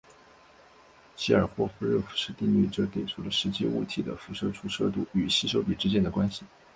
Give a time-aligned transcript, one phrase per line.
[1.15, 6.43] 基尔霍夫热辐射定律则给出了实际物体的辐射出射度与吸收比之间的关系。